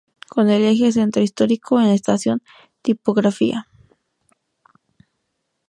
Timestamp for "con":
0.29-0.49